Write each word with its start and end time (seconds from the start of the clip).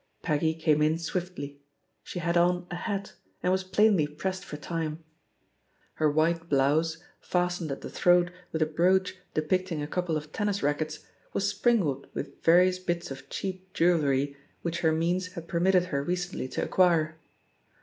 Peggy 0.23 0.55
came 0.55 0.81
in 0.81 0.97
swiftly. 0.97 1.61
She 2.01 2.17
had 2.17 2.35
on 2.35 2.65
a 2.71 2.75
hat, 2.75 3.13
and 3.43 3.51
was 3.51 3.63
plainly 3.63 4.07
pressed 4.07 4.43
for 4.43 4.57
time. 4.57 5.03
GEIer 5.99 6.09
white 6.11 6.49
blouse, 6.49 7.03
fastened 7.19 7.71
at 7.71 7.81
the 7.81 7.89
throat 7.91 8.31
with 8.51 8.63
a 8.63 8.65
brooch 8.65 9.17
depicting 9.35 9.79
a 9.83 9.87
couple 9.87 10.17
of 10.17 10.31
tennis 10.31 10.63
rackets, 10.63 11.05
was 11.33 11.47
sprinkled 11.47 12.07
with 12.15 12.41
various 12.41 12.79
bits 12.79 13.11
of 13.11 13.29
cheap 13.29 13.71
jewellery 13.75 14.35
which 14.63 14.79
her 14.79 14.91
means 14.91 15.33
had 15.33 15.47
permitted 15.47 15.83
her 15.93 16.03
recently 16.03 16.47
to 16.47 16.63
acquire. 16.63 17.19